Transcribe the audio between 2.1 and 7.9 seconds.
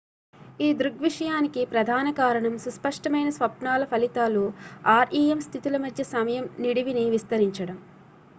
కారణం సుస్పష్టమైన స్వప్నాల ఫలితాలు rem స్థితుల మధ్య సమయం నిడివిని విస్తరించడం